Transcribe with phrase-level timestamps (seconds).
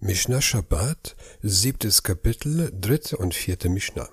[0.00, 4.10] Mishnah Shabbat, siebtes Kapitel, dritte und vierte Mishnah.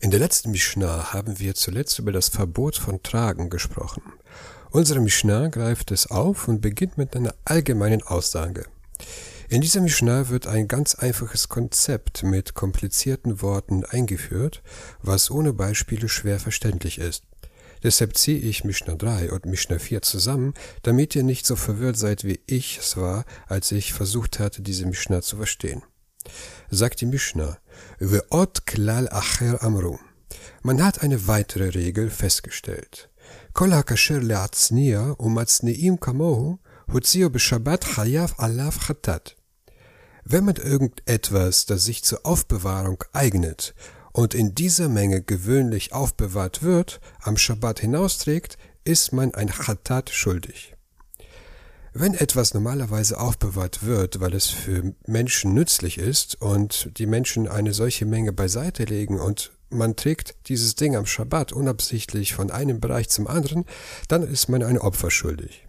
[0.00, 4.02] In der letzten Mishnah haben wir zuletzt über das Verbot von Tragen gesprochen.
[4.70, 8.64] Unsere Mishnah greift es auf und beginnt mit einer allgemeinen Aussage.
[9.50, 14.62] In dieser Mishnah wird ein ganz einfaches Konzept mit komplizierten Worten eingeführt,
[15.02, 17.24] was ohne Beispiele schwer verständlich ist.
[17.82, 22.24] Deshalb ziehe ich Mishnah 3 und Mishnah 4 zusammen, damit ihr nicht so verwirrt seid,
[22.24, 25.82] wie ich es war, als ich versucht hatte, diese Mishnah zu verstehen.
[26.70, 27.58] Sagt die Mishnah,
[27.98, 29.98] Ve'ot klal acher amru.
[30.62, 33.10] Man hat eine weitere Regel festgestellt.
[33.52, 36.58] Kol hakasher le'atzniya umatzniim kamohu
[36.92, 39.36] hutzio b'shabbat chayav alav chatat.
[40.24, 43.74] Wenn man irgendetwas, das sich zur Aufbewahrung eignet,
[44.12, 50.74] und in dieser Menge gewöhnlich aufbewahrt wird, am Schabbat hinausträgt, ist man ein Chatat schuldig.
[51.94, 57.74] Wenn etwas normalerweise aufbewahrt wird, weil es für Menschen nützlich ist und die Menschen eine
[57.74, 63.10] solche Menge beiseite legen und man trägt dieses Ding am Schabbat unabsichtlich von einem Bereich
[63.10, 63.64] zum anderen,
[64.08, 65.66] dann ist man ein Opfer schuldig.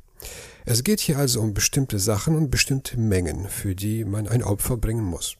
[0.65, 4.77] Es geht hier also um bestimmte Sachen und bestimmte Mengen, für die man ein Opfer
[4.77, 5.35] bringen muss,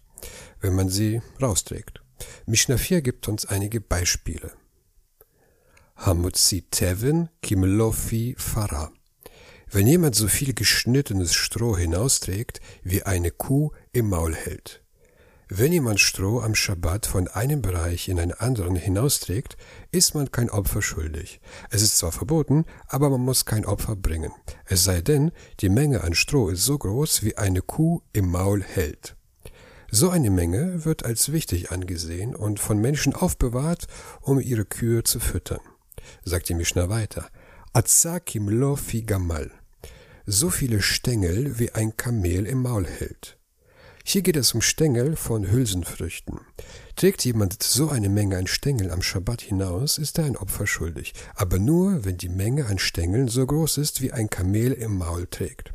[0.59, 2.02] wenn man sie rausträgt.
[2.45, 4.51] Mishnah 4 gibt uns einige Beispiele.
[5.95, 8.91] Hamutzi Tevin Kimlofi Farah.
[9.71, 14.83] Wenn jemand so viel geschnittenes Stroh hinausträgt, wie eine Kuh im Maul hält.
[15.49, 19.55] Wenn jemand Stroh am Schabbat von einem Bereich in einen anderen hinausträgt,
[19.91, 21.41] ist man kein Opfer schuldig.
[21.69, 24.31] Es ist zwar verboten, aber man muss kein Opfer bringen.
[24.65, 28.63] Es sei denn, die Menge an Stroh ist so groß, wie eine Kuh im Maul
[28.63, 29.15] hält.
[29.95, 33.85] So eine Menge wird als wichtig angesehen und von Menschen aufbewahrt,
[34.21, 35.59] um ihre Kühe zu füttern.
[36.25, 37.29] Sagt die Mishnah weiter.
[37.73, 39.51] Azakim lo fi gamal.
[40.25, 43.37] So viele Stängel, wie ein Kamel im Maul hält.
[44.03, 46.39] Hier geht es um Stängel von Hülsenfrüchten.
[46.95, 51.13] Trägt jemand so eine Menge an Stängeln am Schabbat hinaus, ist er ein Opfer schuldig,
[51.35, 55.27] aber nur, wenn die Menge an Stängeln so groß ist, wie ein Kamel im Maul
[55.27, 55.71] trägt.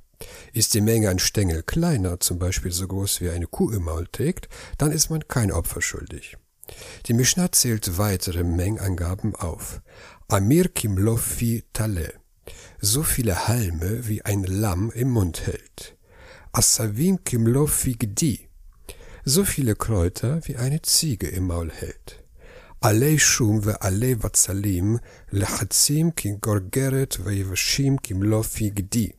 [0.52, 4.06] Ist die Menge an Stängel kleiner, zum Beispiel so groß wie eine Kuh im Maul
[4.10, 6.36] trägt, dann ist man kein Opfer schuldig.
[7.06, 9.80] Die Mishnah zählt weitere Mengenangaben auf.
[10.28, 12.12] Amir kimlofi tale.
[12.80, 15.96] So viele Halme, wie ein Lamm im Mund hält.
[16.52, 18.48] Asavim kimlofi gdi.
[19.24, 22.24] So viele Kräuter, wie eine Ziege im Maul hält.
[22.80, 29.17] Alei shum ve alei vatzalim lechatzim kim gorgeret ve yevashim kimlofi gdi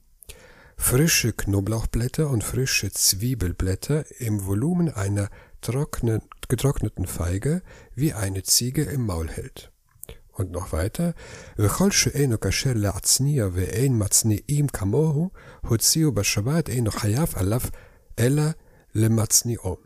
[0.79, 5.31] frische Knoblauchblätter und frische Zwiebelblätter im Volumen einer
[5.61, 7.63] trocknen, getrockneten Feige
[7.95, 9.71] wie eine Ziege im Maul hält.
[10.37, 11.15] Und noch weiter,
[11.59, 15.31] וכל שאינו כשר להצניע ואין מצניעים כמוהו,
[15.61, 17.61] הוציאו בשבת אינו חייב עליו
[18.19, 18.43] אלא
[18.95, 19.77] למצניעו.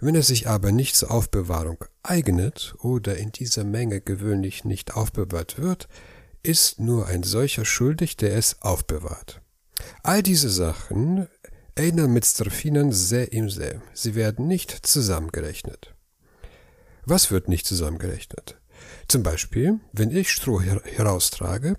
[0.00, 5.58] Wenn er sich aber nicht zur Aufbewahrung eignet oder in dieser Menge gewöhnlich nicht aufbewahrt
[5.58, 5.88] wird,
[6.44, 9.41] ist nur ein solcher schuldig, der es aufbewahrt.
[10.03, 11.27] All diese Sachen
[11.75, 13.81] erinnern mit Strafinen sehr im sehr.
[13.93, 15.95] Sie werden nicht zusammengerechnet.
[17.05, 18.57] Was wird nicht zusammengerechnet?
[19.07, 21.75] Zum Beispiel, wenn ich Stroh her heraustrage,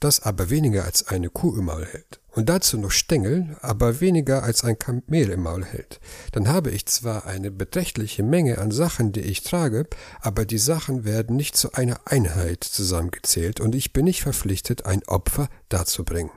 [0.00, 4.42] das aber weniger als eine Kuh im Maul hält und dazu noch Stängel, aber weniger
[4.42, 6.00] als ein Kamel im Maul hält,
[6.32, 9.86] dann habe ich zwar eine beträchtliche Menge an Sachen, die ich trage,
[10.20, 15.02] aber die Sachen werden nicht zu einer Einheit zusammengezählt und ich bin nicht verpflichtet, ein
[15.06, 16.30] Opfer darzubringen.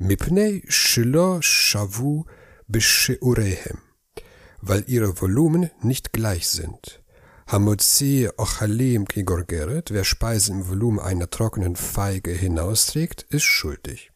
[0.00, 2.24] Mipnei Shilo Shavu
[2.68, 3.78] Bisheurehem,
[4.60, 7.02] weil ihre Volumen nicht gleich sind.
[7.48, 14.12] Hamotzi Ochalim Kigorgeret, wer Speisen im Volumen einer trockenen Feige hinausträgt, ist schuldig.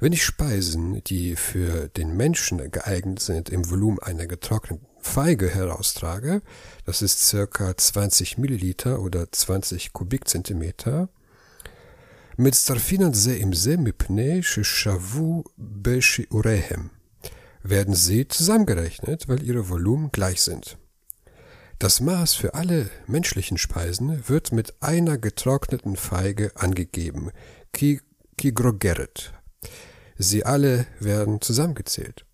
[0.00, 6.42] Wenn ich Speisen, die für den Menschen geeignet sind, im Volumen einer getrockneten Feige heraustrage,
[6.84, 11.08] das ist circa 20 Milliliter oder 20 Kubikzentimeter,
[12.39, 16.87] מצטרפין זה עם זה מפני ששוו בשיעוריהם.
[17.63, 20.77] Werden sie zusammengerechnet, weil ihre Volumen gleich sind.
[21.77, 27.31] Das Maß für alle menschlichen Speisen wird mit einer getrockneten Feige angegeben,
[28.37, 29.33] Kigrogeret.
[30.17, 32.25] Sie alle werden zusammengezählt.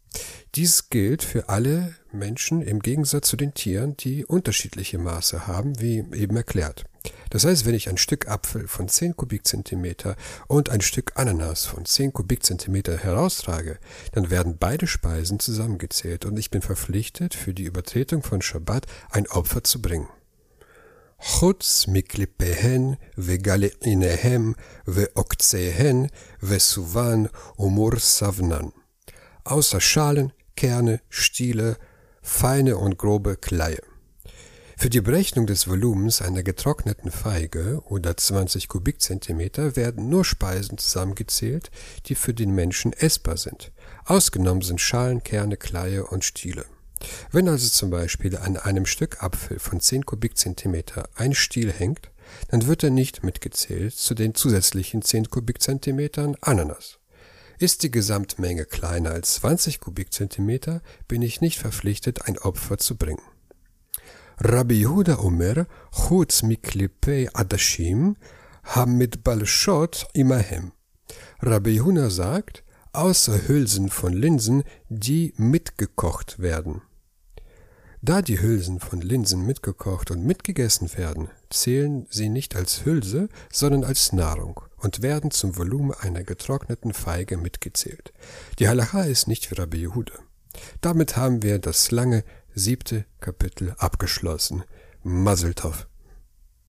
[0.56, 6.00] Dies gilt für alle Menschen im Gegensatz zu den Tieren, die unterschiedliche Maße haben, wie
[6.14, 6.86] eben erklärt.
[7.31, 10.16] Das heißt, wenn ich ein Stück Apfel von 10 Kubikzentimeter
[10.48, 13.80] und ein Stück Ananas von 10 Kubikzentimeter heraustrage,
[14.12, 19.28] dann werden beide Speisen zusammengezählt und ich bin verpflichtet, für die Übertretung von Schabbat ein
[19.28, 20.08] Opfer zu bringen.
[21.22, 24.54] חוץ מקליפיהן וגלעיניהם
[24.88, 26.06] ועוקציהן
[26.44, 27.24] וסובן
[27.60, 28.68] ומור סבנן.
[29.46, 31.78] Außer Schalen, Kerne, Stiele,
[32.22, 33.81] feine und grobe Kleie.
[34.82, 41.70] Für die Berechnung des Volumens einer getrockneten Feige oder 20 Kubikzentimeter werden nur Speisen zusammengezählt,
[42.06, 43.70] die für den Menschen essbar sind.
[44.06, 46.64] Ausgenommen sind Schalen, Kerne, Kleie und Stiele.
[47.31, 52.11] Wenn also zum Beispiel an einem Stück Apfel von 10 Kubikzentimeter ein Stiel hängt,
[52.49, 56.99] dann wird er nicht mitgezählt zu den zusätzlichen 10 Kubikzentimetern Ananas.
[57.61, 63.23] Ist die Gesamtmenge kleiner als 20 Kubikzentimeter, bin ich nicht verpflichtet, ein Opfer zu bringen.
[64.38, 68.17] Rabbi Yehuda Omer, chutz miklipei adashim,
[68.87, 70.73] mit balshot imahem.
[71.40, 76.82] Rabbi Yehuda sagt, außer Hülsen von Linsen, die mitgekocht werden.
[78.05, 83.84] Da die Hülsen von Linsen mitgekocht und mitgegessen werden, zählen sie nicht als Hülse, sondern
[83.84, 88.12] als Nahrung und werden zum Volumen einer getrockneten Feige mitgezählt.
[88.58, 90.14] Die Halacha ist nicht wie Rabbi Yehuda.
[90.81, 92.25] Damit haben wir das lange
[92.55, 94.65] siebte Kapitel abgeschlossen.
[95.03, 95.87] Mazeltov.